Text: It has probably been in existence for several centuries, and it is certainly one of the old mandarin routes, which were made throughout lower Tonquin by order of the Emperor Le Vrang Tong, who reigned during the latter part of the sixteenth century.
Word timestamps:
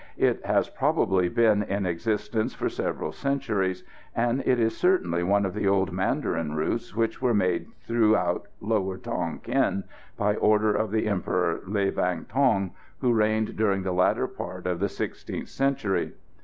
It 0.17 0.43
has 0.43 0.67
probably 0.67 1.29
been 1.29 1.61
in 1.61 1.85
existence 1.85 2.55
for 2.55 2.69
several 2.69 3.11
centuries, 3.11 3.83
and 4.15 4.41
it 4.47 4.59
is 4.59 4.75
certainly 4.75 5.21
one 5.21 5.45
of 5.45 5.53
the 5.53 5.67
old 5.67 5.91
mandarin 5.91 6.55
routes, 6.55 6.95
which 6.95 7.21
were 7.21 7.35
made 7.35 7.67
throughout 7.85 8.47
lower 8.59 8.97
Tonquin 8.97 9.83
by 10.17 10.33
order 10.37 10.73
of 10.73 10.89
the 10.89 11.07
Emperor 11.07 11.59
Le 11.67 11.91
Vrang 11.91 12.25
Tong, 12.27 12.71
who 13.01 13.13
reigned 13.13 13.55
during 13.55 13.83
the 13.83 13.93
latter 13.93 14.25
part 14.27 14.65
of 14.65 14.79
the 14.79 14.89
sixteenth 14.89 15.49
century. 15.49 16.13